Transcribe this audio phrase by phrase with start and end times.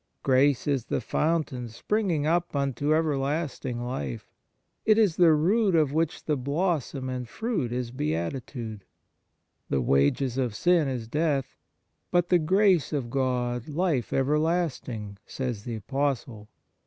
[0.23, 4.25] Grace is the fountain springing up unto everlasting life;
[4.83, 8.83] it is the root of which the blossom and fruit is beatitude."
[9.69, 11.55] The wages of sin is death,
[12.09, 16.49] but the grace of God life everlasting," says the Apostle.